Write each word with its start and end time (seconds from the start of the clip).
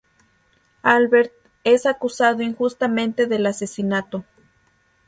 Albert, 0.81 1.31
es 1.63 1.85
acusado 1.85 2.41
injustamente 2.41 3.27
de 3.27 3.47
asesinato. 3.47 4.25